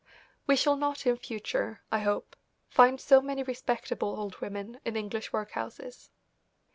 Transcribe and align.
We 0.47 0.55
shall 0.55 0.77
not 0.77 1.05
in 1.05 1.15
future, 1.17 1.83
I 1.91 1.99
hope, 1.99 2.35
find 2.67 2.99
so 2.99 3.21
many 3.21 3.43
respectable 3.43 4.19
old 4.19 4.37
women 4.41 4.79
in 4.83 4.95
English 4.95 5.31
workhouses. 5.31 6.09